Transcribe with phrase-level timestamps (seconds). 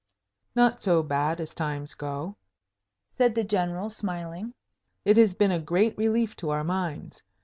[0.55, 2.35] "Not so bad, as times go,"
[3.19, 4.55] said the General, smiling.
[5.05, 7.21] "It has been a great relief to our minds.